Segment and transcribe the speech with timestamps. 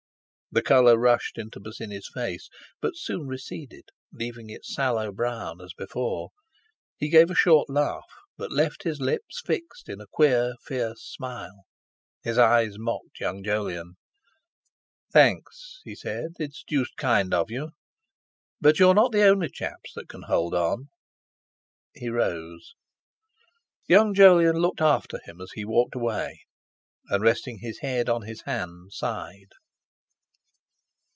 [0.53, 2.49] The colour rushed into Bosinney's face,
[2.81, 6.31] but soon receded, leaving it sallow brown as before.
[6.97, 8.03] He gave a short laugh,
[8.37, 11.63] that left his lips fixed in a queer, fierce smile;
[12.21, 13.93] his eyes mocked young Jolyon.
[15.13, 16.31] "Thanks," he said.
[16.37, 17.69] "It's deuced kind of you.
[18.59, 20.89] But you're not the only chaps that can hold on."
[21.95, 22.73] He rose.
[23.87, 26.41] Young Jolyon looked after him as he walked away,
[27.07, 29.53] and, resting his head on his hand, sighed.